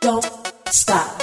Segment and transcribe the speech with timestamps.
[0.00, 0.24] don't
[0.70, 1.19] stop.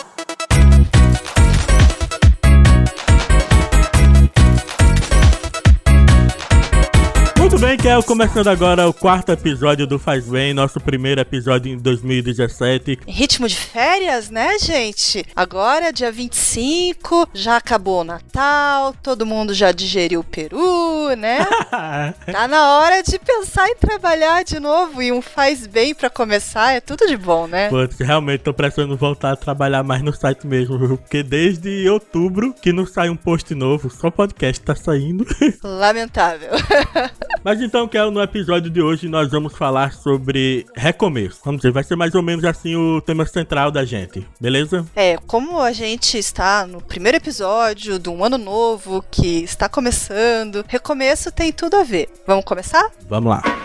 [7.87, 12.99] Bem, Kel, começando agora o quarto episódio do Faz Bem, nosso primeiro episódio em 2017.
[13.07, 15.25] Ritmo de férias, né, gente?
[15.33, 21.45] Agora, dia 25, já acabou o Natal, todo mundo já digeriu o peru, né?
[22.29, 26.73] tá na hora de pensar em trabalhar de novo e um faz bem para começar,
[26.73, 27.69] é tudo de bom, né?
[27.69, 32.73] Pô, realmente tô precisando voltar a trabalhar mais no site mesmo, porque desde outubro que
[32.73, 35.25] não sai um post novo, só podcast tá saindo.
[35.63, 36.51] Lamentável.
[37.47, 41.41] Mas então, Kel, no episódio de hoje nós vamos falar sobre recomeço.
[41.43, 44.85] Vamos dizer, vai ser mais ou menos assim o tema central da gente, beleza?
[44.95, 50.63] É, como a gente está no primeiro episódio de um ano novo que está começando,
[50.65, 52.07] recomeço tem tudo a ver.
[52.25, 52.89] Vamos começar?
[53.09, 53.56] Vamos lá.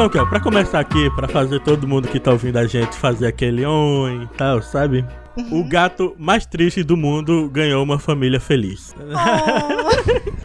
[0.00, 3.26] Então, Kel, pra começar aqui, pra fazer todo mundo que tá ouvindo a gente fazer
[3.26, 5.04] aquele oi e tal, sabe?
[5.52, 8.94] O gato mais triste do mundo ganhou uma família feliz.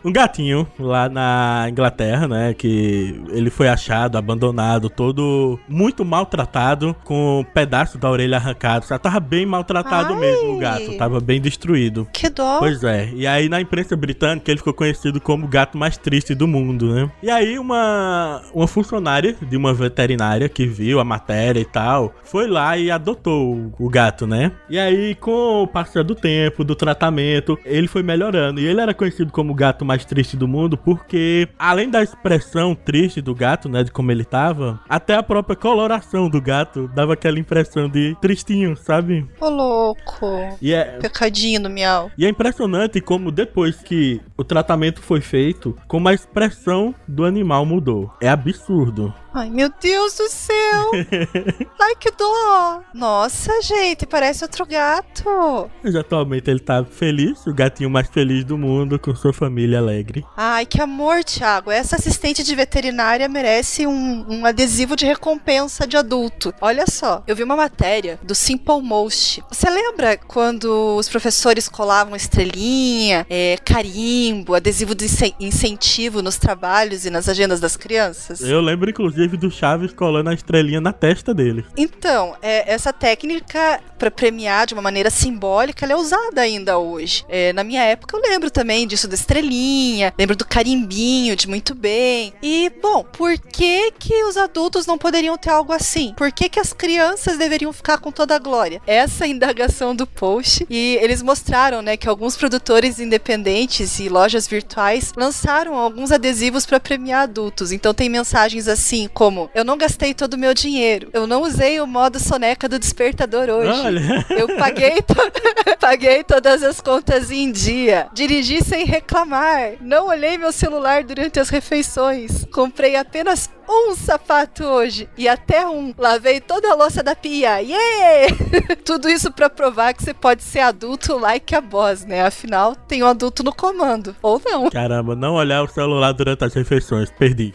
[0.05, 2.53] Um gatinho lá na Inglaterra, né?
[2.53, 8.85] Que ele foi achado, abandonado, todo muito maltratado, com um pedaço da orelha arrancado.
[8.87, 10.19] Já tava bem maltratado Ai.
[10.19, 12.07] mesmo o gato, tava bem destruído.
[12.13, 12.59] Que dó.
[12.59, 13.09] Pois é.
[13.15, 16.93] E aí na imprensa britânica ele ficou conhecido como o gato mais triste do mundo,
[16.93, 17.09] né?
[17.23, 22.47] E aí uma, uma funcionária de uma veterinária que viu a matéria e tal, foi
[22.47, 24.51] lá e adotou o, gato, né?
[24.69, 28.59] E aí com o passar do tempo, do tratamento, ele foi melhorando.
[28.59, 32.75] E ele era conhecido como o gato mais triste do mundo porque além da expressão
[32.75, 37.13] triste do gato, né, de como ele tava, até a própria coloração do gato dava
[37.13, 39.25] aquela impressão de tristinho, sabe?
[39.39, 40.25] Ô, louco.
[40.61, 42.11] E é, Pecadinho do miau.
[42.17, 47.65] e é impressionante como depois que o tratamento foi feito, como a expressão do animal
[47.65, 48.11] mudou.
[48.21, 49.13] É absurdo.
[49.37, 50.91] Ai, meu Deus do céu.
[51.81, 52.81] Ai, que dó.
[52.93, 55.69] Nossa, gente, parece outro gato.
[55.83, 60.23] Mas atualmente ele tá feliz, o gatinho mais feliz do mundo, com sua família alegre.
[60.37, 61.69] Ai, que amor, Thiago.
[61.69, 66.53] Essa assistente de veterinária merece um, um adesivo de recompensa de adulto.
[66.61, 69.43] Olha só, eu vi uma matéria do Simple Most.
[69.51, 77.05] Você lembra quando os professores colavam estrelinha, é, carimbo, adesivo de incen- incentivo nos trabalhos
[77.05, 78.39] e nas agendas das crianças?
[78.39, 81.65] Eu lembro inclusive do Chaves colando a estrelinha na testa dele.
[81.77, 87.25] Então, é, essa técnica para premiar de uma maneira simbólica, ela é usada ainda hoje.
[87.27, 91.73] É, na minha época eu lembro também disso da estrelinha, lembro do carimbinho, de muito
[91.73, 92.33] bem.
[92.41, 96.13] E, bom, por que que os adultos não poderiam ter algo assim?
[96.15, 98.81] Por que que as crianças deveriam ficar com toda a glória?
[98.85, 100.65] Essa é a indagação do post.
[100.69, 106.79] E eles mostraram, né, que alguns produtores independentes e lojas virtuais lançaram alguns adesivos para
[106.79, 107.71] premiar adultos.
[107.71, 111.09] Então tem mensagens assim como: Eu não gastei todo o meu dinheiro.
[111.13, 113.81] Eu não usei o modo soneca do despertador hoje.
[113.85, 115.15] Olha, Eu paguei, to-
[115.79, 118.07] paguei todas as contas em dia.
[118.13, 119.73] Dirigi sem reclamar.
[119.81, 122.45] Não olhei meu celular durante as refeições.
[122.53, 125.09] Comprei apenas um sapato hoje.
[125.17, 125.93] E até um.
[125.97, 127.59] Lavei toda a louça da pia.
[127.61, 128.35] Yeah!
[128.85, 132.23] Tudo isso pra provar que você pode ser adulto like a boss, né?
[132.25, 134.15] Afinal, tem um adulto no comando.
[134.21, 134.69] Ou não.
[134.69, 137.53] caramba, não olhar o celular durante as refeições, perdi.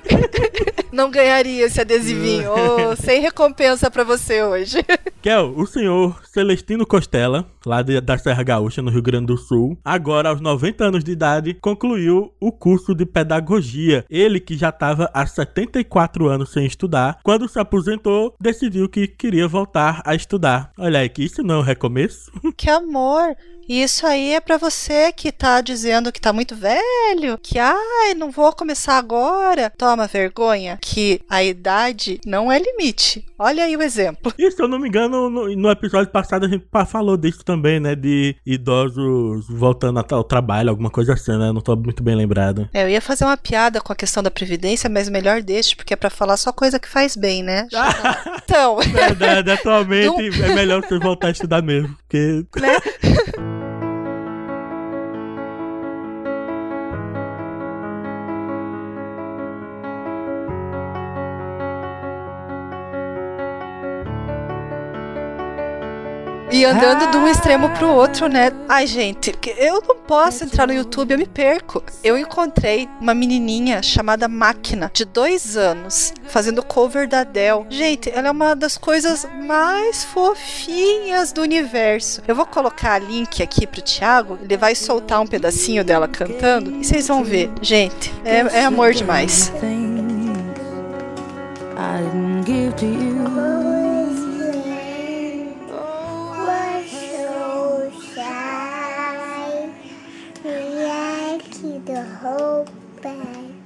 [1.00, 2.53] Não ganharia esse adesivinho.
[2.93, 4.84] Ô, sem recompensa pra você hoje.
[5.22, 9.76] Kel, o senhor Celestino Costela, lá de- da Serra Gaúcha, no Rio Grande do Sul,
[9.84, 14.03] agora aos 90 anos de idade, concluiu o curso de pedagogia.
[14.09, 19.47] Ele que já estava há 74 anos sem estudar, quando se aposentou, decidiu que queria
[19.47, 20.72] voltar a estudar.
[20.78, 22.30] Olha aí, que isso não é um recomeço?
[22.56, 23.36] Que amor!
[23.69, 28.28] Isso aí é pra você que tá dizendo que tá muito velho, que ai, não
[28.32, 29.70] vou começar agora.
[29.70, 33.25] Toma vergonha, que a idade não é limite.
[33.38, 34.32] Olha aí o exemplo.
[34.36, 37.81] E se eu não me engano, no, no episódio passado a gente falou disso também,
[37.81, 37.94] né?
[37.94, 41.53] De idosos voltando ao trabalho, alguma coisa assim, né?
[41.53, 42.68] Não tô muito bem lembrado.
[42.72, 45.95] É, eu ia fazer uma piada com a questão da previdência, mas melhor deixe, porque
[45.95, 47.66] é pra falar só coisa que faz bem, né?
[48.51, 52.77] Então, Verdade, atualmente é melhor você voltar a estudar mesmo, porque né?
[66.60, 68.53] E andando de um extremo pro outro, né?
[68.68, 71.83] Ai, gente, eu não posso entrar no YouTube, eu me perco.
[72.04, 77.65] Eu encontrei uma menininha chamada Máquina, de dois anos, fazendo cover da Adele.
[77.71, 82.21] Gente, ela é uma das coisas mais fofinhas do universo.
[82.28, 86.84] Eu vou colocar link aqui pro Thiago, ele vai soltar um pedacinho dela cantando e
[86.84, 87.51] vocês vão ver.
[87.62, 89.51] Gente, é, é amor demais.
[91.78, 93.59] I didn't give to you.
[101.86, 102.68] The whole
[103.03, 103.59] bag.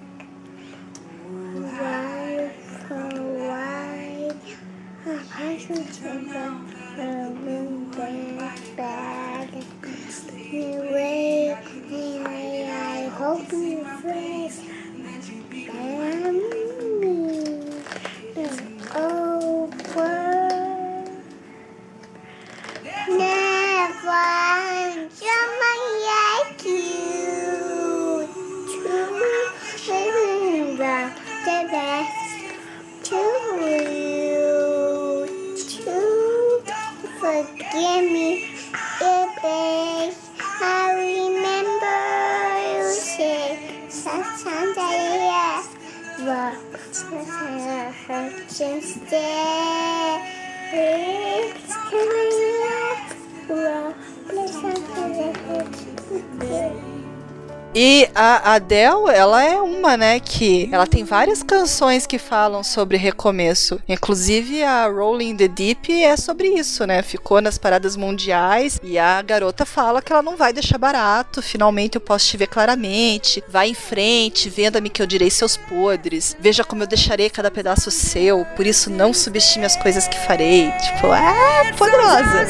[57.74, 62.96] E a Adele, ela é uma, né, que ela tem várias canções que falam sobre
[62.96, 63.80] recomeço.
[63.88, 67.02] Inclusive a Rolling the Deep é sobre isso, né?
[67.02, 71.42] Ficou nas paradas mundiais e a garota fala que ela não vai deixar barato.
[71.42, 73.42] Finalmente eu posso te ver claramente.
[73.48, 76.36] Vai em frente, venda-me que eu direi seus podres.
[76.38, 78.46] Veja como eu deixarei cada pedaço seu.
[78.56, 80.70] Por isso não subestime as coisas que farei.
[80.72, 82.46] Tipo, é poderosa.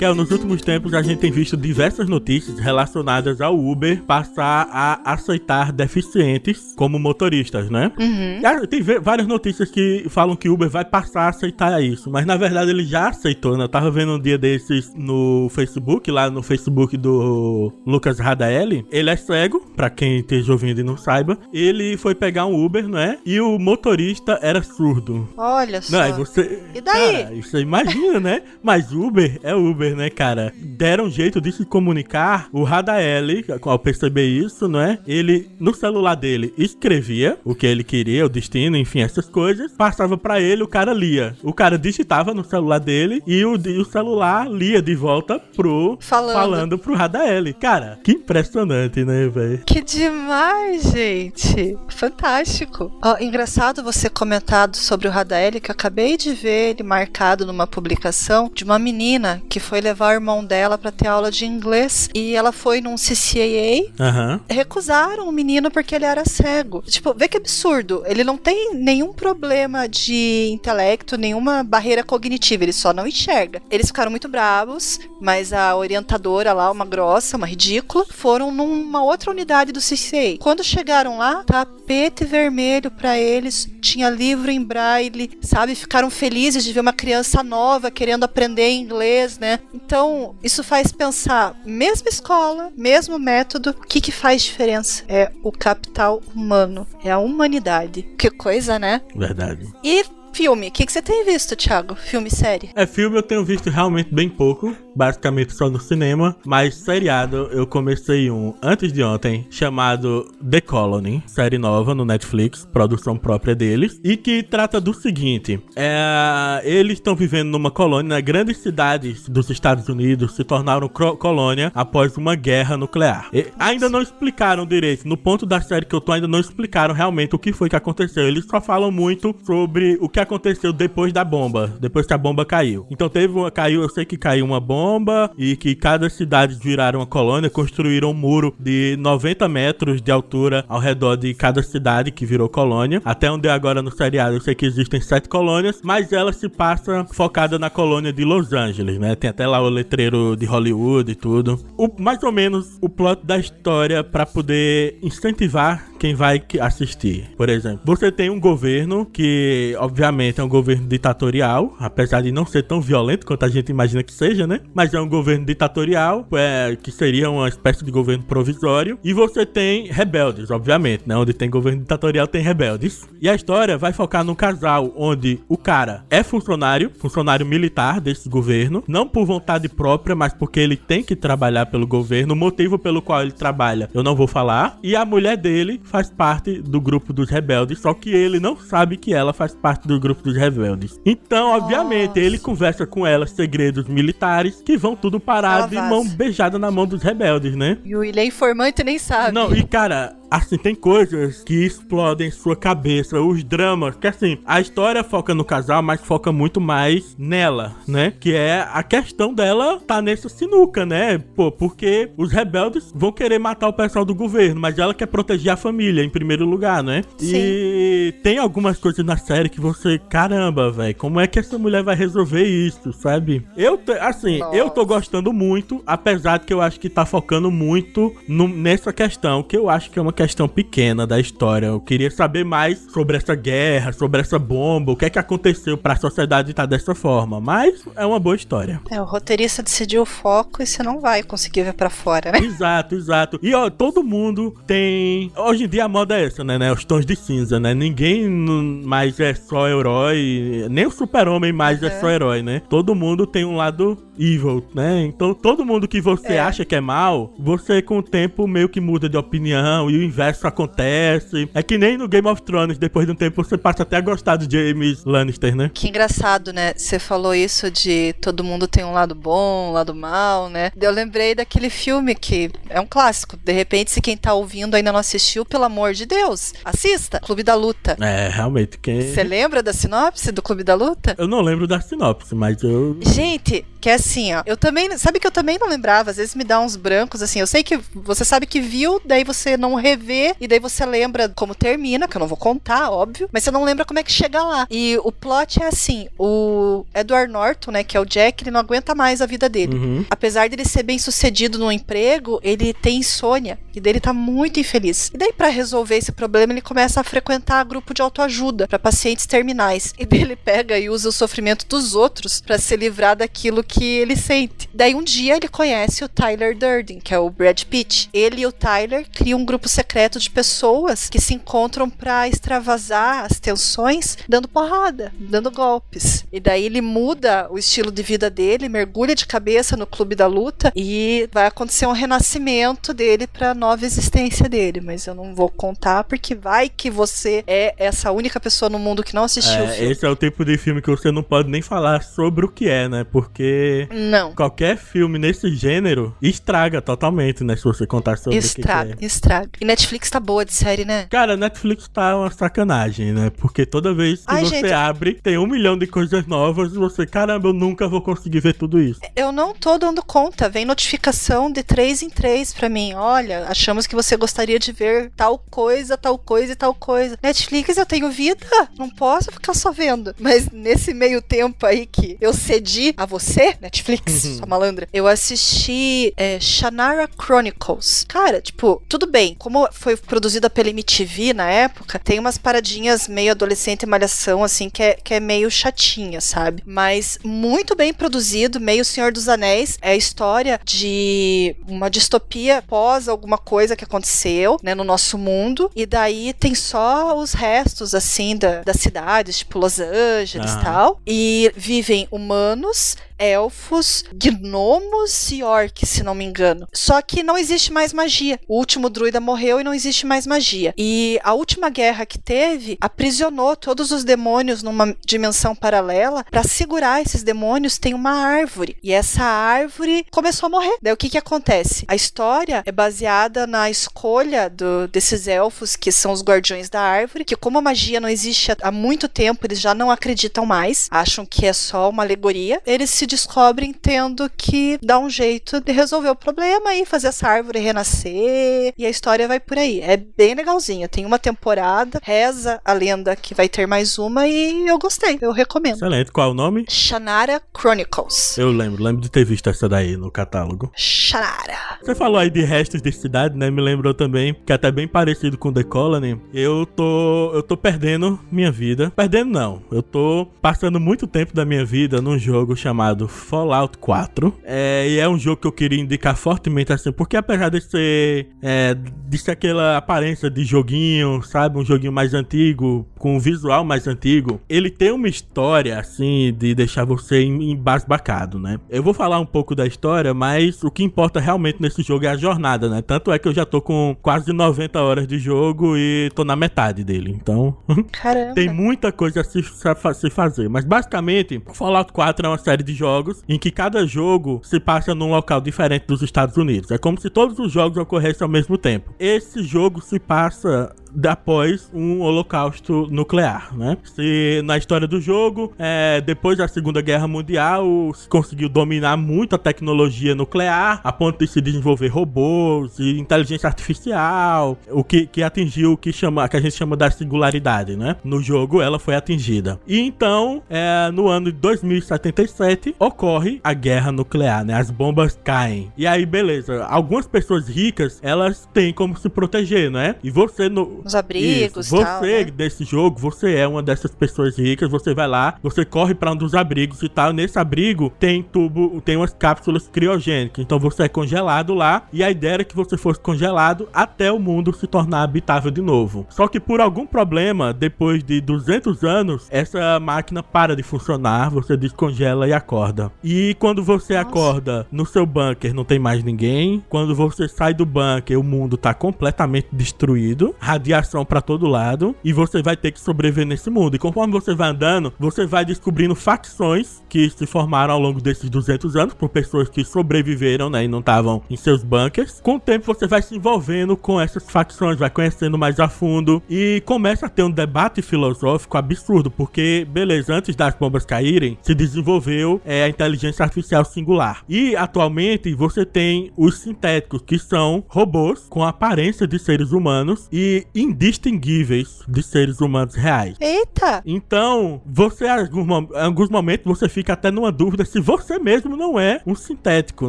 [0.00, 5.12] Kel, nos últimos tempos a gente tem visto diversas notícias relacionadas ao Uber passar a
[5.12, 7.92] aceitar deficientes como motoristas, né?
[8.00, 8.66] Uhum.
[8.66, 12.38] Tem várias notícias que falam que o Uber vai passar a aceitar isso, mas na
[12.38, 13.64] verdade ele já aceitou, né?
[13.64, 18.86] Eu tava vendo um dia desses no Facebook, lá no Facebook do Lucas Radaeli.
[18.90, 21.36] Ele é cego, pra quem esteja ouvindo e não saiba.
[21.52, 23.18] Ele foi pegar um Uber, né?
[23.26, 25.28] E o motorista era surdo.
[25.36, 26.08] Olha só.
[26.08, 26.62] Não, você...
[26.74, 27.24] E daí?
[27.24, 28.42] Cara, isso imagina, né?
[28.62, 30.52] Mas Uber é Uber né, cara?
[30.56, 32.48] Deram jeito de se comunicar.
[32.52, 34.98] O Radaeli, ao perceber isso, né?
[35.06, 39.72] Ele, no celular dele, escrevia o que ele queria, o destino, enfim, essas coisas.
[39.72, 41.36] Passava para ele, o cara lia.
[41.42, 45.98] O cara digitava no celular dele e o, e o celular lia de volta pro.
[46.00, 46.34] Falando.
[46.34, 47.52] Falando pro Radaeli.
[47.54, 49.62] Cara, que impressionante, né, velho?
[49.64, 51.76] Que demais, gente.
[51.88, 52.92] Fantástico.
[53.02, 57.66] Ó, engraçado você comentado sobre o Radaeli, que eu acabei de ver ele marcado numa
[57.66, 62.08] publicação de uma menina que foi levar o irmão dela para ter aula de inglês
[62.14, 63.90] e ela foi num CCAA.
[63.98, 64.40] Uhum.
[64.48, 66.82] Recusaram o menino porque ele era cego.
[66.82, 68.02] Tipo, vê que absurdo.
[68.06, 73.62] Ele não tem nenhum problema de intelecto, nenhuma barreira cognitiva, ele só não enxerga.
[73.70, 79.30] Eles ficaram muito bravos, mas a orientadora lá, uma grossa, uma ridícula, foram numa outra
[79.30, 80.36] unidade do CCA.
[80.38, 85.74] Quando chegaram lá, tapete vermelho para eles, tinha livro em braille, sabe?
[85.74, 89.58] Ficaram felizes de ver uma criança nova querendo aprender inglês, né?
[89.72, 95.04] Então, isso faz pensar, mesma escola, mesmo método, o que, que faz diferença?
[95.08, 98.02] É o capital humano, é a humanidade.
[98.18, 99.00] Que coisa, né?
[99.14, 99.72] Verdade.
[99.82, 101.94] E Filme, o que, que você tem visto, Thiago?
[101.94, 102.70] Filme série?
[102.74, 107.66] É, filme eu tenho visto realmente bem pouco, basicamente só no cinema, mas seriado eu
[107.66, 114.00] comecei um antes de ontem, chamado The Colony, série nova no Netflix, produção própria deles,
[114.04, 119.50] e que trata do seguinte: é, eles estão vivendo numa colônia, né, grandes cidades dos
[119.50, 123.28] Estados Unidos se tornaram colônia após uma guerra nuclear.
[123.32, 126.94] E ainda não explicaram direito, no ponto da série que eu tô, ainda não explicaram
[126.94, 128.26] realmente o que foi que aconteceu.
[128.26, 132.18] Eles só falam muito sobre o que que aconteceu depois da bomba, depois que a
[132.18, 132.86] bomba caiu.
[132.90, 137.00] Então teve uma, caiu, eu sei que caiu uma bomba e que cada cidade viraram
[137.00, 142.10] uma colônia, construíram um muro de 90 metros de altura ao redor de cada cidade
[142.10, 143.00] que virou colônia.
[143.04, 146.48] Até onde é agora no seriado, eu sei que existem sete colônias, mas ela se
[146.48, 149.14] passa focada na colônia de Los Angeles, né?
[149.14, 151.58] Tem até lá o letreiro de Hollywood e tudo.
[151.76, 157.30] O, mais ou menos o plot da história para poder incentivar quem vai assistir.
[157.36, 160.09] Por exemplo, você tem um governo que, obviamente,
[160.40, 164.12] é um governo ditatorial, apesar de não ser tão violento quanto a gente imagina que
[164.12, 164.60] seja, né?
[164.74, 168.98] Mas é um governo ditatorial, é, que seria uma espécie de governo provisório.
[169.04, 171.16] E você tem rebeldes, obviamente, né?
[171.16, 173.08] Onde tem governo ditatorial, tem rebeldes.
[173.20, 178.28] E a história vai focar num casal onde o cara é funcionário, funcionário militar desse
[178.28, 182.34] governo, não por vontade própria, mas porque ele tem que trabalhar pelo governo.
[182.34, 184.78] O motivo pelo qual ele trabalha, eu não vou falar.
[184.82, 188.96] E a mulher dele faz parte do grupo dos rebeldes, só que ele não sabe
[188.96, 190.98] que ela faz parte do grupo dos rebeldes.
[191.04, 192.20] Então, obviamente, Nossa.
[192.20, 196.86] ele conversa com ela segredos militares que vão tudo parar de mão beijada na mão
[196.86, 197.78] dos rebeldes, né?
[197.84, 199.32] E o William é informante nem sabe.
[199.32, 204.60] Não, e cara, assim, tem coisas que explodem sua cabeça, os dramas, que assim, a
[204.60, 208.12] história foca no casal, mas foca muito mais nela, né?
[208.18, 211.18] Que é a questão dela tá nessa sinuca, né?
[211.18, 215.52] Pô, porque os rebeldes vão querer matar o pessoal do governo, mas ela quer proteger
[215.52, 217.02] a família em primeiro lugar, né?
[217.18, 217.32] Sim.
[217.34, 221.82] E tem algumas coisas na série que você, caramba, velho, como é que essa mulher
[221.82, 223.44] vai resolver isso, sabe?
[223.56, 224.56] Eu, assim, Nossa.
[224.56, 228.92] eu tô gostando muito, apesar de que eu acho que tá focando muito no, nessa
[228.92, 231.68] questão, que eu acho que é uma questão pequena da história.
[231.68, 235.78] Eu queria saber mais sobre essa guerra, sobre essa bomba, o que é que aconteceu
[235.78, 237.40] para a sociedade estar tá dessa forma.
[237.40, 238.82] Mas é uma boa história.
[238.90, 242.38] É, o roteirista decidiu o foco e você não vai conseguir ver para fora, né?
[242.40, 243.40] Exato, exato.
[243.42, 245.32] E ó, todo mundo tem.
[245.34, 246.58] Hoje em dia a moda é essa, né?
[246.58, 246.70] né?
[246.70, 247.72] Os tons de cinza, né?
[247.72, 251.86] Ninguém mais é só herói, nem o super-homem mais é.
[251.86, 252.60] é só herói, né?
[252.68, 255.02] Todo mundo tem um lado evil, né?
[255.02, 256.40] Então todo mundo que você é.
[256.40, 260.46] acha que é mal, você com o tempo meio que muda de opinião e inverso
[260.46, 261.48] acontece.
[261.54, 264.00] É que nem no Game of Thrones, depois de um tempo você passa até a
[264.00, 265.70] gostar de James Lannister, né?
[265.72, 266.72] Que engraçado, né?
[266.76, 270.72] Você falou isso de todo mundo tem um lado bom, um lado mal, né?
[270.80, 273.36] Eu lembrei daquele filme que é um clássico.
[273.36, 277.20] De repente, se quem tá ouvindo ainda não assistiu, pelo amor de Deus, assista.
[277.20, 277.96] Clube da Luta.
[278.00, 278.78] É, realmente.
[278.78, 279.00] Quem...
[279.02, 281.14] Você lembra da sinopse do Clube da Luta?
[281.16, 282.98] Eu não lembro da sinopse, mas eu.
[283.02, 284.42] Gente, que é assim, ó.
[284.44, 284.96] Eu também.
[284.98, 286.10] Sabe que eu também não lembrava?
[286.10, 287.40] Às vezes me dá uns brancos, assim.
[287.40, 290.84] Eu sei que você sabe que viu, daí você não revê vê, e daí você
[290.84, 294.02] lembra como termina, que eu não vou contar, óbvio, mas você não lembra como é
[294.02, 294.66] que chega lá.
[294.70, 298.60] E o plot é assim: o Edward Norton, né, que é o Jack, ele não
[298.60, 299.76] aguenta mais a vida dele.
[299.76, 300.04] Uhum.
[300.10, 305.10] Apesar dele ser bem sucedido no emprego, ele tem insônia e dele tá muito infeliz.
[305.14, 309.26] E daí, para resolver esse problema, ele começa a frequentar grupo de autoajuda para pacientes
[309.26, 309.94] terminais.
[309.98, 313.84] E daí ele pega e usa o sofrimento dos outros para se livrar daquilo que
[313.84, 314.68] ele sente.
[314.74, 318.08] Daí um dia ele conhece o Tyler Durden, que é o Brad Pitt.
[318.12, 322.28] Ele e o Tyler criam um grupo secreto secreto de pessoas que se encontram para
[322.28, 326.24] extravasar as tensões, dando porrada, dando golpes.
[326.32, 330.28] E daí ele muda o estilo de vida dele, mergulha de cabeça no clube da
[330.28, 334.80] luta e vai acontecer um renascimento dele para nova existência dele.
[334.80, 339.02] Mas eu não vou contar porque vai que você é essa única pessoa no mundo
[339.02, 339.86] que não assistiu é.
[339.86, 342.68] Esse é o tipo de filme que você não pode nem falar sobre o que
[342.68, 343.04] é, né?
[343.10, 344.34] Porque não.
[344.34, 347.56] qualquer filme nesse gênero estraga totalmente, né?
[347.56, 349.06] Se você contar sobre estraga, o que, é.
[349.06, 349.79] Estraga, estraga.
[349.80, 351.06] Netflix tá boa de série, né?
[351.10, 353.30] Cara, Netflix tá uma sacanagem, né?
[353.30, 356.76] Porque toda vez que Ai, você gente, abre, tem um milhão de coisas novas e
[356.76, 359.00] você, caramba, eu nunca vou conseguir ver tudo isso.
[359.16, 360.50] Eu não tô dando conta.
[360.50, 362.92] Vem notificação de três em três pra mim.
[362.92, 367.18] Olha, achamos que você gostaria de ver tal coisa, tal coisa e tal coisa.
[367.22, 368.46] Netflix, eu tenho vida.
[368.78, 370.14] Não posso ficar só vendo.
[370.20, 376.12] Mas nesse meio tempo aí que eu cedi a você, Netflix, sua malandra, eu assisti
[376.18, 378.04] é, Shannara Chronicles.
[378.06, 379.34] Cara, tipo, tudo bem.
[379.38, 384.68] Como foi produzida pela MTV na época, tem umas paradinhas meio adolescente e malhação, assim,
[384.68, 386.62] que é, que é meio chatinha, sabe?
[386.66, 389.78] Mas muito bem produzido, meio Senhor dos Anéis.
[389.80, 395.70] É a história de uma distopia pós alguma coisa que aconteceu, né, no nosso mundo.
[395.74, 401.00] E daí tem só os restos, assim, da, das cidades, tipo Los Angeles e tal.
[401.06, 406.66] E vivem humanos elfos, gnomos e orcs, se não me engano.
[406.72, 408.40] Só que não existe mais magia.
[408.48, 410.74] O último druida morreu e não existe mais magia.
[410.76, 416.24] E a última guerra que teve aprisionou todos os demônios numa dimensão paralela.
[416.30, 418.76] Para segurar esses demônios tem uma árvore.
[418.82, 420.76] E essa árvore começou a morrer.
[420.80, 421.84] Daí o que que acontece?
[421.86, 427.24] A história é baseada na escolha do, desses elfos que são os guardiões da árvore,
[427.24, 431.26] que como a magia não existe há muito tempo, eles já não acreditam mais, acham
[431.26, 432.62] que é só uma alegoria.
[432.64, 437.28] Eles se descobrem tendo que dar um jeito de resolver o problema e fazer essa
[437.28, 438.72] árvore renascer.
[438.78, 439.80] E a história vai por aí.
[439.80, 440.88] É bem legalzinho.
[440.88, 445.18] Tem uma temporada, reza a lenda que vai ter mais uma e eu gostei.
[445.20, 445.76] Eu recomendo.
[445.76, 446.12] Excelente.
[446.12, 446.64] Qual é o nome?
[446.68, 448.38] Shannara Chronicles.
[448.38, 450.70] Eu lembro, lembro de ter visto essa daí no catálogo.
[450.76, 451.78] Shannara.
[451.82, 453.50] Você falou aí de restos de cidade, né?
[453.50, 456.20] Me lembrou também que é até bem parecido com The Colony.
[456.32, 458.92] Eu tô, eu tô perdendo minha vida.
[458.94, 459.62] Perdendo não.
[459.72, 464.34] Eu tô passando muito tempo da minha vida num jogo chamado Fallout 4.
[464.44, 468.28] É, e é um jogo que eu queria indicar fortemente assim, porque apesar de ser
[468.42, 473.64] é, de ser aquela aparência de joguinho, sabe, um joguinho mais antigo, com um visual
[473.64, 478.58] mais antigo, ele tem uma história assim de deixar você embasbacado, né?
[478.68, 482.08] Eu vou falar um pouco da história, mas o que importa realmente nesse jogo é
[482.08, 482.82] a jornada, né?
[482.82, 486.36] Tanto é que eu já tô com quase 90 horas de jogo e tô na
[486.36, 487.10] metade dele.
[487.10, 487.56] Então,
[488.34, 490.48] tem muita coisa a se, a se fazer.
[490.48, 492.89] Mas basicamente, Fallout 4 é uma série de jogos
[493.28, 496.70] em que cada jogo se passa num local diferente dos Estados Unidos.
[496.70, 498.94] É como se todos os jogos ocorressem ao mesmo tempo.
[498.98, 500.74] Esse jogo se passa
[501.08, 503.76] após um holocausto nuclear, né?
[503.84, 509.34] Se na história do jogo, é, depois da Segunda Guerra Mundial, se conseguiu dominar muito
[509.34, 515.22] a tecnologia nuclear, a ponto de se desenvolver robôs e inteligência artificial, o que, que
[515.22, 517.96] atingiu o que, chama, que a gente chama da singularidade, né?
[518.04, 519.60] No jogo, ela foi atingida.
[519.66, 524.54] E então, é, no ano de 2077, ocorre a guerra nuclear, né?
[524.54, 525.72] As bombas caem.
[525.76, 526.64] E aí, beleza.
[526.64, 529.96] Algumas pessoas ricas, elas têm como se proteger, né?
[530.02, 531.74] E você, no, Os abrigos isso.
[531.74, 532.02] e Você tal.
[532.02, 532.24] né?
[532.24, 536.16] desse jogo, você é uma dessas pessoas ricas, você vai lá, você corre pra um
[536.16, 537.12] dos abrigos e tal.
[537.12, 540.42] Nesse abrigo tem tubo, tem umas cápsulas criogênicas.
[540.44, 544.18] Então você é congelado lá e a ideia era que você fosse congelado até o
[544.18, 546.06] mundo se tornar habitável de novo.
[546.10, 551.56] Só que por algum problema, depois de 200 anos, essa máquina para de funcionar, você
[551.56, 552.90] descongela e acorda.
[553.02, 554.08] E quando você Nossa.
[554.08, 556.62] acorda no seu bunker, não tem mais ninguém.
[556.68, 560.34] Quando você sai do bunker, o mundo tá completamente destruído,
[560.70, 563.74] radiação pra todo lado, e você vai ter que sobreviver nesse mundo.
[563.74, 568.30] E conforme você vai andando, você vai descobrindo facções que se formaram ao longo desses
[568.30, 572.20] 200 anos por pessoas que sobreviveram, né, e não estavam em seus bunkers.
[572.20, 576.22] Com o tempo você vai se envolvendo com essas facções, vai conhecendo mais a fundo
[576.28, 581.54] e começa a ter um debate filosófico absurdo, porque beleza, antes das bombas caírem, se
[581.54, 584.22] desenvolveu é, a inteligência artificial singular.
[584.28, 590.46] E atualmente você tem os sintéticos, que são robôs com aparência de seres humanos e
[590.60, 593.16] indistinguíveis de seres humanos reais.
[593.20, 593.82] Eita!
[593.84, 599.00] Então, você, em alguns, momentos, você fica até numa dúvida se você mesmo não é
[599.06, 599.88] um sintético,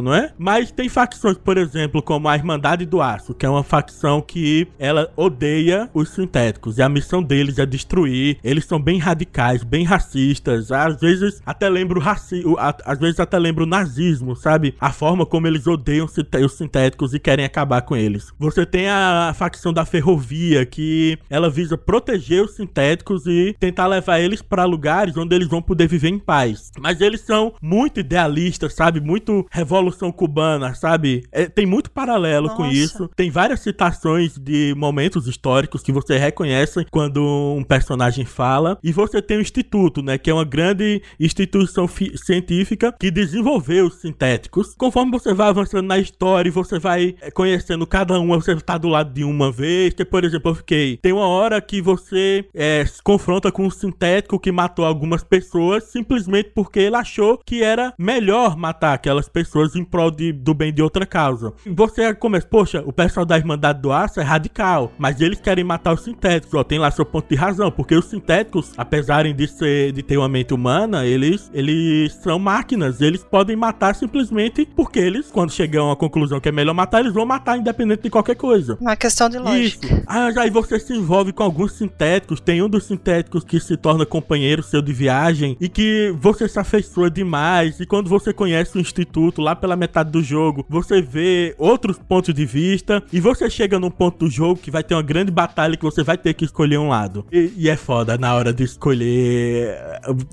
[0.00, 0.32] não é?
[0.38, 4.68] Mas tem facções, por exemplo, como a Irmandade do Aço, que é uma facção que
[4.78, 6.78] ela odeia os sintéticos.
[6.78, 8.38] E a missão deles é destruir.
[8.42, 10.70] Eles são bem radicais, bem racistas.
[10.72, 12.42] Às vezes até lembro raci
[12.84, 14.74] às vezes até lembro o nazismo, sabe?
[14.80, 18.32] A forma como eles odeiam os sintéticos e querem acabar com eles.
[18.38, 24.20] Você tem a facção da ferrovia, que ela visa proteger os sintéticos e tentar levar
[24.20, 26.70] eles para lugares onde eles vão poder viver em paz.
[26.78, 29.00] Mas eles são muito idealistas, sabe?
[29.00, 31.22] Muito revolução cubana, sabe?
[31.32, 32.74] É, tem muito paralelo com Nossa.
[32.74, 33.10] isso.
[33.16, 37.22] Tem várias citações de momentos históricos que você reconhece quando
[37.56, 38.78] um personagem fala.
[38.82, 40.18] E você tem o Instituto, né?
[40.18, 44.74] Que é uma grande instituição fi- científica que desenvolveu os sintéticos.
[44.76, 48.78] Conforme você vai avançando na história e você vai eh, conhecendo cada um, você tá
[48.78, 49.94] do lado de uma vez.
[49.94, 50.96] Que, por exemplo, fiquei.
[50.98, 55.84] Tem uma hora que você eh, se confronta com um sintético que matou algumas pessoas
[55.84, 60.72] simplesmente porque ele achou que era melhor matar aquelas pessoas em prol de- do bem
[60.72, 61.52] de outra causa.
[61.64, 65.64] E você começa, poxa, o pessoal da Irmandade do Aço é radical, mas eles querem
[65.64, 69.46] matar os sintéticos, ó, tem lá seu ponto de razão, porque os sintéticos, apesar de
[69.48, 74.98] ser de ter uma mente humana, eles eles são máquinas, eles podem matar simplesmente porque
[74.98, 78.36] eles, quando chegam uma conclusão que é melhor matar, eles vão matar independente de qualquer
[78.36, 78.76] coisa.
[78.80, 79.44] Uma questão de Isso.
[79.44, 80.02] lógica.
[80.06, 82.40] Ah, aí você se envolve com alguns sintéticos.
[82.40, 86.58] Tem um dos sintéticos que se torna companheiro seu de viagem e que você se
[86.58, 87.80] afeiçoa demais.
[87.80, 92.34] E quando você conhece o instituto lá pela metade do jogo, você vê outros pontos
[92.34, 95.76] de vista e você chega num ponto do jogo que vai ter uma grande batalha
[95.76, 97.24] que você vai ter que escolher um lado.
[97.32, 99.78] E, e é foda na hora de escolher.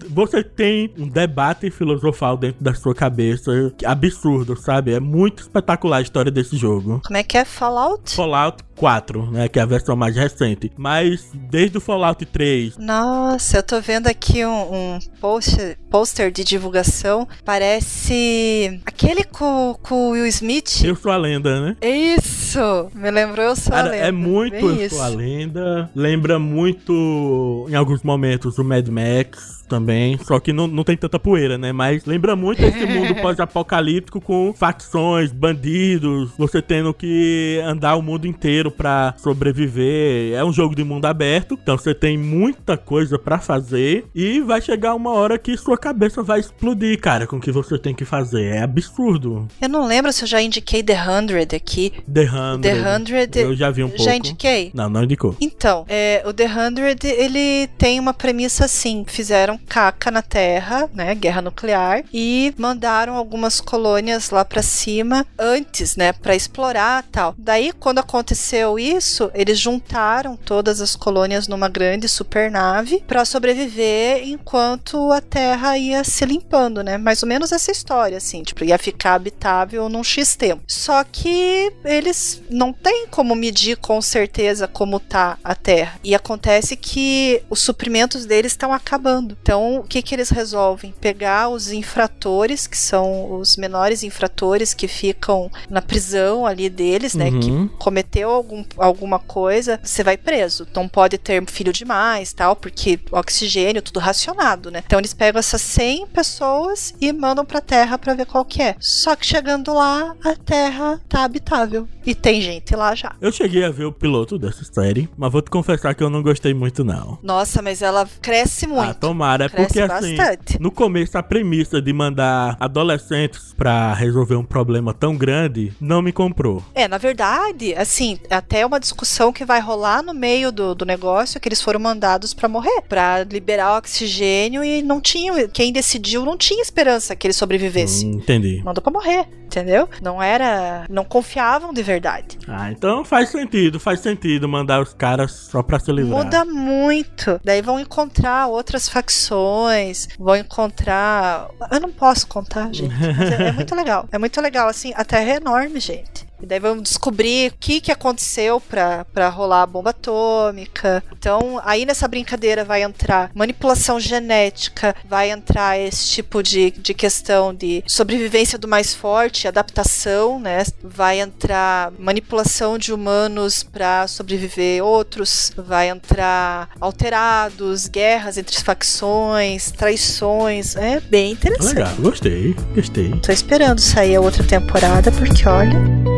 [0.10, 3.52] Você tem um debate filosofal dentro da sua cabeça
[3.86, 4.94] absurdo, sabe?
[4.94, 7.02] É muito espetacular a história desse jogo.
[7.06, 8.16] Como é que é Fallout?
[8.16, 9.50] Fallout 4, né?
[9.50, 10.72] Que é a versão mais recente.
[10.78, 12.78] Mas desde o Fallout 3.
[12.78, 17.28] Nossa, eu tô vendo aqui um, um post, poster de divulgação.
[17.44, 20.82] Parece aquele com, com o Will Smith.
[20.84, 21.76] Eu sou a lenda, né?
[21.82, 22.90] Isso!
[22.96, 24.06] Me lembrou Eu Sou Cara, a Lenda.
[24.06, 24.96] é muito Bem Eu isso.
[24.96, 25.90] Sou a Lenda.
[25.94, 31.20] Lembra muito, em alguns momentos, o Mad Max também, só que não, não tem tanta
[31.20, 31.72] poeira, né?
[31.72, 38.26] Mas lembra muito esse mundo pós-apocalíptico com facções, bandidos, você tendo que andar o mundo
[38.26, 40.34] inteiro pra sobreviver.
[40.34, 44.62] É um jogo de mundo aberto, então você tem muita coisa pra fazer e vai
[44.62, 48.06] chegar uma hora que sua cabeça vai explodir, cara, com o que você tem que
[48.06, 48.56] fazer.
[48.56, 49.48] É absurdo.
[49.62, 51.94] Eu não lembro se eu já indiquei The 100 aqui.
[52.12, 52.62] The 100.
[52.62, 54.04] The 100 Eu já vi um pouco.
[54.04, 54.72] Já indiquei?
[54.74, 55.36] Não, não indicou.
[55.40, 61.16] Então, é, o The 100, ele tem uma premissa assim, fizeram caca na Terra, né,
[61.16, 67.34] guerra nuclear, e mandaram algumas colônias lá pra cima antes, né, pra explorar tal.
[67.38, 75.12] Daí, quando aconteceu isso, eles juntaram todas as colônias numa grande supernave pra sobreviver enquanto
[75.12, 79.14] a Terra ia se limpando, né, mais ou menos essa história, assim, tipo, ia ficar
[79.14, 80.64] habitável num X tempo.
[80.68, 86.00] Só que eles não têm como medir com certeza como tá a Terra.
[86.04, 89.38] E acontece que os suprimentos deles estão acabando.
[89.42, 90.94] Então, o que que eles resolvem?
[91.00, 97.30] Pegar os infratores, que são os menores infratores que ficam na prisão ali deles, né?
[97.30, 97.68] Uhum.
[97.68, 100.68] Que cometeu algum, alguma coisa, você vai preso.
[100.76, 104.84] Não pode ter filho demais, tal, porque oxigênio, tudo racionado, né?
[104.86, 108.76] Então eles pegam essas 100 pessoas e mandam pra Terra pra ver qual que é.
[108.80, 111.88] Só que chegando lá, a Terra tá habitável.
[112.06, 113.16] E tem gente lá já.
[113.22, 116.24] Eu cheguei a ver o piloto dessa série, mas vou te confessar que eu não
[116.24, 117.20] gostei muito, não.
[117.22, 118.90] Nossa, mas ela cresce muito.
[118.90, 120.60] Ah, tomara, é Cresce porque assim, bastante.
[120.60, 126.12] no começo a premissa de mandar adolescentes pra resolver um problema tão grande não me
[126.12, 126.64] comprou.
[126.74, 131.40] É, na verdade, assim, até uma discussão que vai rolar no meio do, do negócio
[131.40, 136.38] que eles foram mandados pra morrer, Pra liberar oxigênio e não tinham, quem decidiu não
[136.38, 138.12] tinha esperança que eles sobrevivessem.
[138.12, 138.62] Hum, entendi.
[138.64, 139.90] Mandou pra morrer, entendeu?
[140.02, 142.38] Não era, não confiavam de verdade.
[142.48, 146.24] Ah, então faz sentido, faz sentido mandar os caras só pra se livrar.
[146.24, 147.40] Muda muito.
[147.44, 151.50] Daí vão encontrar outras facções, vão encontrar.
[151.72, 152.94] Eu não posso contar, gente.
[153.40, 154.08] É, é muito legal.
[154.12, 154.94] É muito legal, assim.
[154.96, 156.29] A Terra é enorme, gente.
[156.42, 161.04] E daí vamos descobrir o que, que aconteceu pra rolar a bomba atômica.
[161.12, 167.54] Então, aí nessa brincadeira vai entrar manipulação genética, vai entrar esse tipo de, de questão
[167.54, 170.64] de sobrevivência do mais forte, adaptação, né?
[170.84, 180.76] Vai entrar manipulação de humanos pra sobreviver outros, vai entrar alterados, guerras entre facções, traições.
[180.76, 181.76] É bem interessante.
[181.76, 183.12] Legal, gostei, gostei.
[183.20, 186.09] Tô esperando sair a outra temporada, porque olha.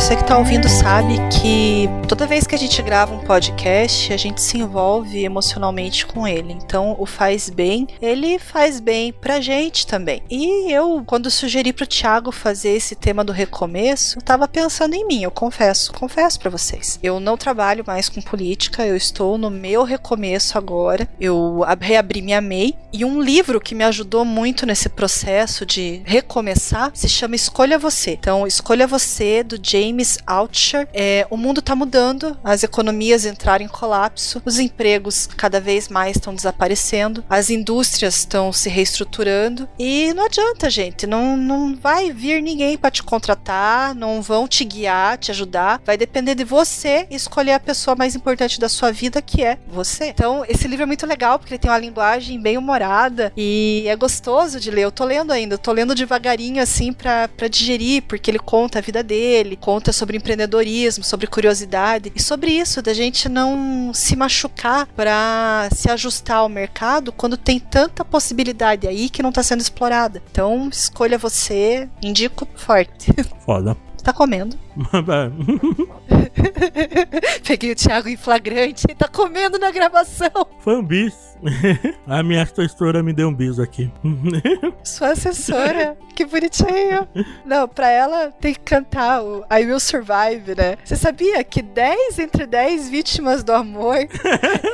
[0.00, 4.16] Você que tá ouvindo sabe que toda vez que a gente grava um podcast, a
[4.16, 6.54] gente se envolve emocionalmente com ele.
[6.54, 10.22] Então, o faz bem, ele faz bem pra gente também.
[10.30, 15.06] E eu, quando sugeri pro Thiago fazer esse tema do recomeço, eu tava pensando em
[15.06, 16.98] mim, eu confesso, confesso pra vocês.
[17.02, 21.06] Eu não trabalho mais com política, eu estou no meu recomeço agora.
[21.20, 26.00] Eu ab- reabri minha MEI e um livro que me ajudou muito nesse processo de
[26.06, 28.12] recomeçar se chama Escolha Você.
[28.12, 29.89] Então, Escolha Você, do James
[30.26, 30.88] Altucher.
[30.92, 36.16] É, o mundo está mudando, as economias entraram em colapso, os empregos cada vez mais
[36.16, 42.42] estão desaparecendo, as indústrias estão se reestruturando e não adianta, gente, não, não vai vir
[42.42, 47.52] ninguém para te contratar, não vão te guiar, te ajudar, vai depender de você escolher
[47.52, 50.08] a pessoa mais importante da sua vida, que é você.
[50.08, 53.96] Então, esse livro é muito legal porque ele tem uma linguagem bem humorada e é
[53.96, 54.82] gostoso de ler.
[54.82, 58.82] Eu tô lendo ainda, eu tô lendo devagarinho assim pra digerir, porque ele conta a
[58.82, 64.14] vida dele, dele, conta sobre empreendedorismo, sobre curiosidade e sobre isso da gente não se
[64.14, 69.62] machucar para se ajustar ao mercado quando tem tanta possibilidade aí que não está sendo
[69.62, 70.22] explorada.
[70.30, 73.10] Então, escolha você, indico forte.
[73.46, 73.74] Foda.
[74.02, 74.58] Tá comendo.
[77.46, 80.30] Peguei o Thiago em flagrante e tá comendo na gravação.
[80.60, 81.14] Foi um bis.
[82.06, 83.92] A minha assessora me deu um bis aqui.
[84.84, 85.96] Sua assessora?
[86.20, 87.08] que bonitinho.
[87.46, 90.76] Não, pra ela tem que cantar o I Will Survive, né?
[90.84, 93.96] Você sabia que 10 entre 10 vítimas do amor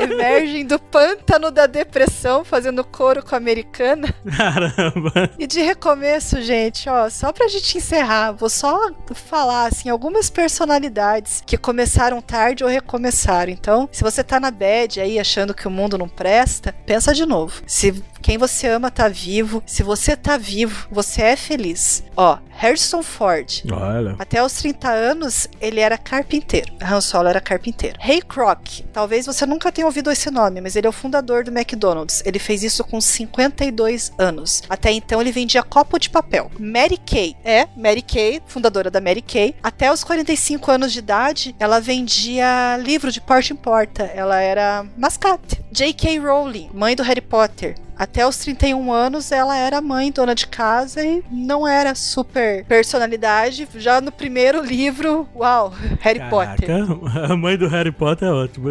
[0.00, 4.12] emergem do pântano da depressão fazendo coro com a americana?
[4.36, 5.30] Caramba.
[5.38, 11.42] E de recomeço, gente, ó, só pra gente encerrar, vou só falar, assim, algumas personalidades
[11.46, 13.50] que começaram tarde ou recomeçaram.
[13.50, 17.24] Então, se você tá na bad aí achando que o mundo não presta, pensa de
[17.24, 17.62] novo.
[17.66, 22.02] Se quem você ama tá vivo, se você tá vivo, você é feliz.
[22.16, 23.62] Ó, Harrison Ford.
[23.70, 24.16] Olha.
[24.18, 26.74] Até os 30 anos, ele era carpinteiro.
[26.82, 27.96] Han Solo era carpinteiro.
[28.00, 28.82] Ray Kroc.
[28.92, 32.20] Talvez você nunca tenha ouvido esse nome, mas ele é o fundador do McDonald's.
[32.26, 34.64] Ele fez isso com 52 anos.
[34.68, 36.50] Até então, ele vendia copo de papel.
[36.58, 37.36] Mary Kay.
[37.44, 39.54] É, Mary Kay, fundadora da Mary Kay.
[39.62, 44.02] Até os 45 anos de idade, ela vendia livro de porta em porta.
[44.02, 45.64] Ela era mascate.
[45.70, 46.18] J.K.
[46.18, 47.85] Rowling, mãe do Harry Potter.
[47.98, 53.66] Até os 31 anos, ela era mãe, dona de casa e não era super personalidade.
[53.76, 57.30] Já no primeiro livro, uau, Harry Caraca, Potter.
[57.30, 58.70] A mãe do Harry Potter é ótima.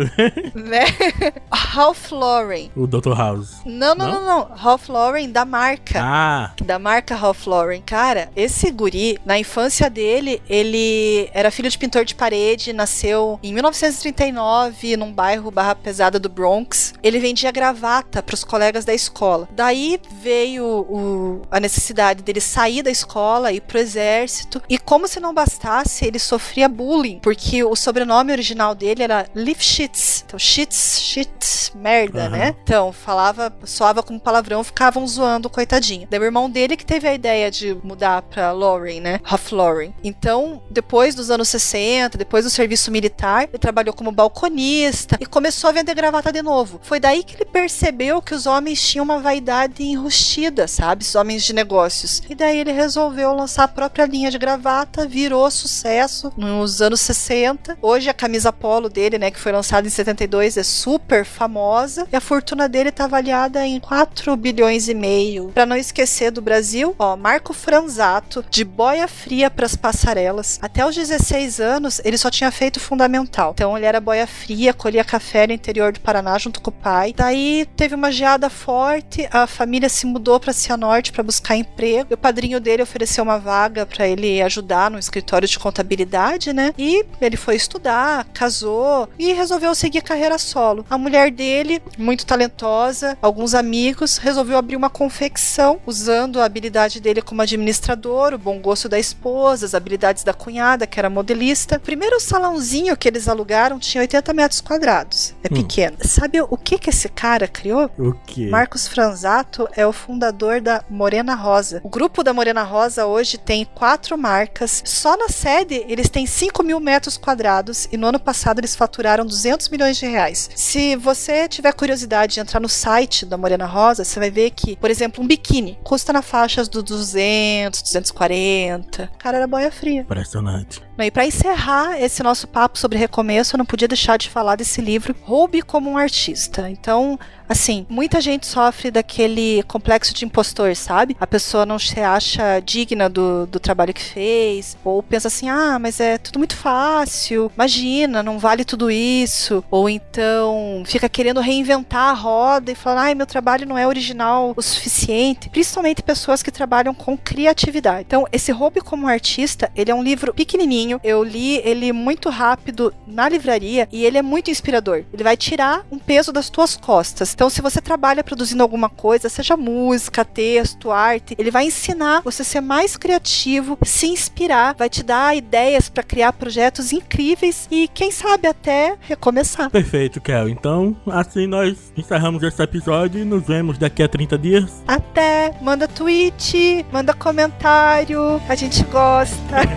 [0.54, 0.86] Né?
[1.52, 2.70] Ralph Lauren.
[2.76, 3.14] o Dr.
[3.16, 3.58] House.
[3.66, 4.14] Não, não, Não?
[4.22, 4.56] não, não.
[4.56, 6.00] Ralph Lauren da marca.
[6.04, 7.82] Ah, da marca Ralph Lauren.
[7.86, 13.54] Cara, esse guri, na infância dele, ele era filho de pintor de parede, nasceu em
[13.54, 16.94] 1939 num bairro barra pesada do Bronx.
[17.02, 19.15] Ele vendia gravata para os colegas da escola.
[19.52, 24.62] Daí veio o- a necessidade dele sair da escola e ir pro exército.
[24.70, 30.24] E como se não bastasse, ele sofria bullying, porque o sobrenome original dele era Lifshitz.
[30.26, 32.30] Então, shits, shit, merda, Aham.
[32.30, 32.56] né?
[32.64, 36.08] Então, falava, soava como palavrão, ficavam zoando o coitadinho.
[36.10, 39.20] Daí o irmão dele que teve a ideia de mudar pra Lauren, né?
[39.24, 39.94] Ralph Lauren.
[40.04, 45.70] Então, depois dos anos 60, depois do serviço militar, ele trabalhou como balconista e começou
[45.70, 46.80] a vender gravata de novo.
[46.84, 51.06] Foi daí que ele percebeu que os homens tinham uma vaidade enrustida, sabe?
[51.16, 52.22] Homens de negócios.
[52.28, 57.78] E daí ele resolveu lançar a própria linha de gravata, virou sucesso nos anos 60.
[57.82, 62.08] Hoje a camisa polo dele, né, que foi lançada em 72, é super famosa.
[62.12, 65.52] E a fortuna dele tá avaliada em 4 bilhões e meio.
[65.54, 70.58] Pra não esquecer do Brasil, ó, Marco Franzato, de boia fria pras passarelas.
[70.62, 73.52] Até os 16 anos, ele só tinha feito fundamental.
[73.54, 77.14] Então ele era boia fria, colhia café no interior do Paraná junto com o pai.
[77.16, 78.95] Daí teve uma geada forte,
[79.32, 82.08] a família se mudou pra Cianorte para buscar emprego.
[82.12, 86.74] E o padrinho dele ofereceu uma vaga pra ele ajudar no escritório de contabilidade, né?
[86.78, 90.86] E ele foi estudar, casou e resolveu seguir carreira solo.
[90.90, 97.22] A mulher dele, muito talentosa, alguns amigos, resolveu abrir uma confecção usando a habilidade dele
[97.22, 101.80] como administrador, o bom gosto da esposa, as habilidades da cunhada, que era modelista.
[101.80, 105.34] Primeiro salãozinho que eles alugaram tinha 80 metros quadrados.
[105.44, 105.58] É Hum.
[105.58, 105.98] pequeno.
[106.02, 107.90] Sabe o que que esse cara criou?
[107.98, 108.48] o quê?
[108.48, 111.82] Marcos Franzato é o fundador da Morena Rosa.
[111.84, 114.82] O grupo da Morena Rosa hoje tem quatro marcas.
[114.86, 119.26] Só na sede eles têm 5 mil metros quadrados e no ano passado eles faturaram
[119.26, 120.50] 200 milhões de reais.
[120.56, 124.76] Se você tiver curiosidade de entrar no site da Morena Rosa, você vai ver que,
[124.76, 129.12] por exemplo, um biquíni custa na faixa do 200, 240.
[129.18, 130.02] Cara, era boia fria.
[130.02, 130.82] Impressionante.
[130.98, 134.82] E para encerrar esse nosso papo sobre recomeço, eu não podia deixar de falar desse
[134.82, 136.70] livro, Roube como um Artista.
[136.70, 141.16] Então, assim, muita gente sofre daquele complexo de impostor, sabe?
[141.20, 145.78] A pessoa não se acha digna do, do trabalho que fez, ou pensa assim, ah,
[145.78, 149.64] mas é tudo muito fácil, imagina, não vale tudo isso.
[149.70, 154.54] Ou então fica querendo reinventar a roda e falar, ai, meu trabalho não é original
[154.56, 155.50] o suficiente.
[155.50, 158.06] Principalmente pessoas que trabalham com criatividade.
[158.08, 162.30] Então, esse Roube como um Artista, ele é um livro pequenininho, eu li ele muito
[162.30, 165.04] rápido na livraria e ele é muito inspirador.
[165.14, 167.34] Ele vai tirar um peso das tuas costas.
[167.34, 172.42] Então, se você trabalha produzindo alguma coisa, seja música, texto, arte, ele vai ensinar você
[172.42, 177.88] a ser mais criativo, se inspirar, vai te dar ideias para criar projetos incríveis e,
[177.88, 179.70] quem sabe, até recomeçar.
[179.70, 180.50] Perfeito, Kel.
[180.50, 184.84] Então, assim nós encerramos esse episódio e nos vemos daqui a 30 dias.
[184.88, 189.36] Até, manda tweet, manda comentário, a gente gosta.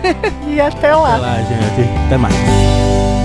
[0.47, 0.98] e até lá.
[1.05, 1.89] Até lá, gente.
[2.05, 3.18] Até mais.